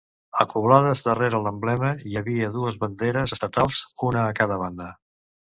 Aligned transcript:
Acoblades 0.43 1.03
darrere 1.07 1.41
l'emblema 1.47 1.91
hi 2.11 2.17
havia 2.21 2.49
dues 2.57 2.81
banderes 2.85 3.37
estatals, 3.39 3.83
una 4.09 4.25
a 4.31 4.37
cada 4.41 4.59
banda. 4.67 4.93